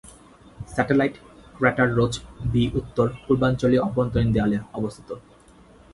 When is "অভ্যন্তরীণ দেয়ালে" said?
3.81-4.57